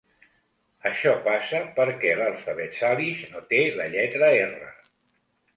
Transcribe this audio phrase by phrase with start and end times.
[0.89, 4.73] Això passa perquè l'alfabet salish no té la lletra r.